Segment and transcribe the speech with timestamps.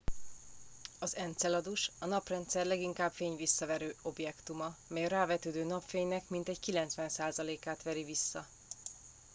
[0.99, 8.47] az enceladus a naprendszer leginkább fényvisszaverő objektuma mely a rávetődő napfénynek mintegy 90%-át veri vissza